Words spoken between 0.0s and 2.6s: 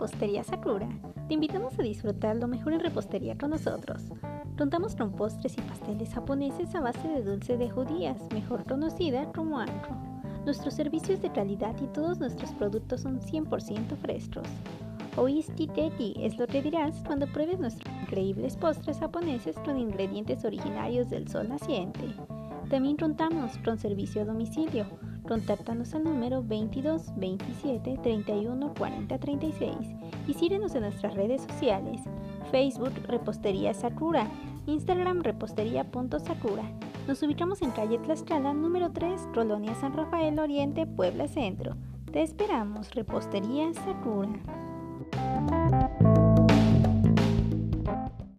Repostería Sakura. Te invitamos a disfrutar lo